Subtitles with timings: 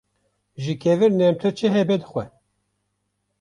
[0.63, 2.23] Ji kevir nermtir çi hebe dixwe.